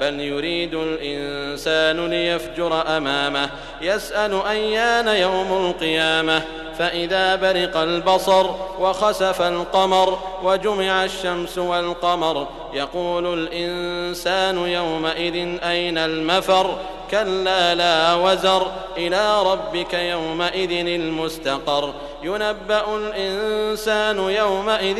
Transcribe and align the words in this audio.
بل 0.00 0.20
يريد 0.20 0.74
الانسان 0.74 2.06
ليفجر 2.06 2.96
امامه 2.96 3.50
يسال 3.80 4.42
ايان 4.46 5.08
يوم 5.08 5.66
القيامه 5.66 6.42
فإذا 6.78 7.36
برق 7.36 7.76
البصر 7.76 8.46
وخسف 8.80 9.42
القمر 9.42 10.18
وجمع 10.42 11.04
الشمس 11.04 11.58
والقمر 11.58 12.46
يقول 12.74 13.38
الإنسان 13.38 14.58
يومئذ 14.58 15.58
أين 15.64 15.98
المفر؟ 15.98 16.78
كلا 17.10 17.74
لا 17.74 18.14
وزر 18.14 18.66
إلى 18.96 19.42
ربك 19.42 19.94
يومئذ 19.94 20.86
المستقر. 20.86 21.92
ينبأ 22.22 22.84
الإنسان 22.96 24.18
يومئذ 24.18 24.96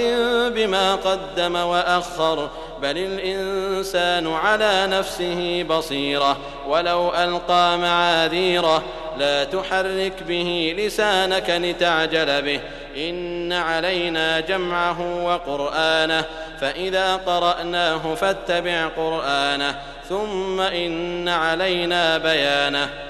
بما 0.50 0.94
قدم 0.94 1.56
وأخر. 1.56 2.48
بل 2.82 2.98
الإنسان 2.98 4.32
على 4.32 4.86
نفسه 4.86 5.62
بصيرة 5.62 6.36
ولو 6.69 7.14
ألقى 7.14 7.78
معاذيره 7.78 8.82
لا 9.19 9.45
تحرك 9.45 10.23
به 10.28 10.74
لسانك 10.78 11.50
لتعجل 11.50 12.42
به. 12.42 12.60
إن 12.96 13.52
علينا 13.52 14.41
جمعه 14.41 15.24
وقرآنه 15.24 16.24
فإذا 16.60 17.16
قرأناه 17.16 18.14
فاتبع 18.14 18.86
قرآنه 18.86 19.74
ثم 20.08 20.60
إن 20.60 21.28
علينا 21.28 22.19
بيانه. 22.19 23.08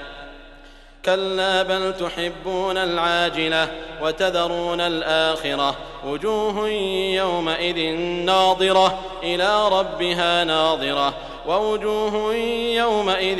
كلا 1.05 1.63
بل 1.63 1.93
تحبون 1.97 2.77
العاجلة 2.77 3.67
وتذرون 4.01 4.81
الآخرة 4.81 5.75
وجوه 6.05 6.69
يومئذ 7.15 7.93
ناظرة 8.25 8.99
إلى 9.23 9.67
ربها 9.67 10.43
ناظرة 10.43 11.13
ووجوه 11.47 12.35
يومئذ 12.75 13.37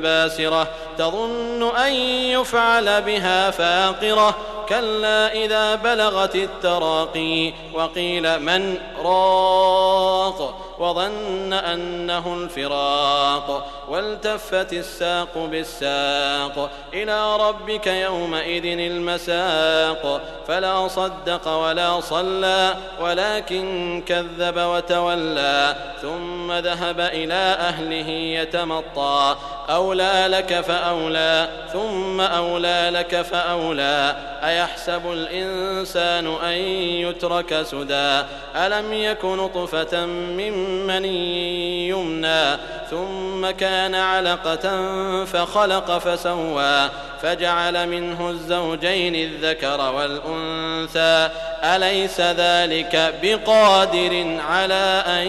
باسرة 0.00 0.68
تظن 0.98 1.76
أن 1.76 1.92
يفعل 2.32 3.02
بها 3.02 3.50
فاقرة 3.50 4.34
كلا 4.68 5.32
إذا 5.32 5.74
بلغت 5.74 6.36
التراقي 6.36 7.52
وقيل 7.74 8.42
من 8.42 8.78
راق 9.04 10.65
وظن 10.78 11.52
أنه 11.52 12.34
الفراق 12.34 13.66
والتفت 13.88 14.72
الساق 14.72 15.38
بالساق 15.38 16.70
إلى 16.94 17.36
ربك 17.36 17.86
يومئذ 17.86 18.64
المساق 18.64 20.20
فلا 20.48 20.88
صدق 20.88 21.48
ولا 21.48 22.00
صلى 22.00 22.74
ولكن 23.00 24.02
كذب 24.06 24.56
وتولى 24.56 25.76
ثم 26.02 26.52
ذهب 26.52 27.00
إلى 27.00 27.56
أهله 27.58 28.08
يتمطى 28.10 29.36
أولى 29.70 30.26
لك 30.28 30.60
فأولى 30.60 31.48
ثم 31.72 32.20
أولى 32.20 32.90
لك 32.92 33.22
فأولى. 33.22 34.16
أيحسب 34.44 35.12
الإنسان 35.12 36.34
أن 36.44 36.52
يترك 37.00 37.62
سدى؟ 37.62 38.22
ألم 38.56 38.92
يك 38.92 39.24
نطفة 39.24 40.06
من 40.06 40.86
مني 40.86 41.88
يمنى؟ 41.88 42.56
ثم 42.90 43.50
كان 43.50 43.94
علقة 43.94 44.84
فخلق 45.24 45.98
فسوى. 45.98 46.88
فجعل 47.22 47.88
منه 47.88 48.30
الزوجين 48.30 49.14
الذكر 49.14 49.92
والأنثى. 49.92 51.28
أليس 51.64 52.20
ذلك 52.20 53.14
بقادر 53.22 54.40
على 54.48 55.04
أن 55.06 55.26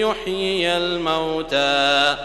يحيي 0.00 0.76
الموتى؟ 0.76 2.16